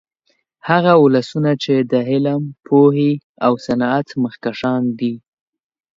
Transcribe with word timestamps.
هغه 0.69 0.93
ولسونه 1.03 1.51
چې 1.63 1.73
د 1.91 1.93
علم، 2.09 2.41
پوهې 2.67 3.11
او 3.45 3.53
صنعت 3.65 4.07
مخکښان 4.23 4.83
دي 4.99 5.13